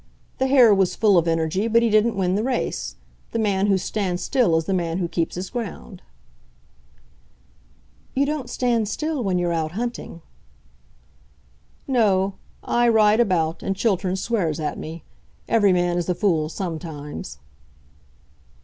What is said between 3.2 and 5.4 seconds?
The man who stands still is the man who keeps